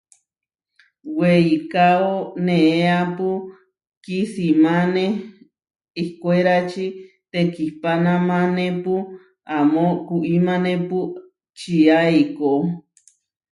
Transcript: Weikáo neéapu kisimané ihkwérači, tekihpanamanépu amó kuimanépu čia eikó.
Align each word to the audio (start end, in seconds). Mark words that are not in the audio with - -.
Weikáo 1.17 2.11
neéapu 2.45 3.29
kisimané 4.03 5.05
ihkwérači, 6.01 6.85
tekihpanamanépu 7.31 8.95
amó 9.57 9.85
kuimanépu 10.07 10.99
čia 11.59 11.95
eikó. 12.13 12.51